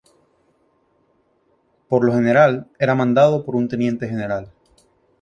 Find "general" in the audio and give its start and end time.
2.11-2.67, 4.07-4.51